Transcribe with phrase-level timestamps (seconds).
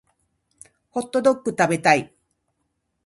[0.89, 2.11] ホットドック食べたい